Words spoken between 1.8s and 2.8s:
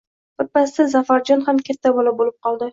bola bo`p qoldi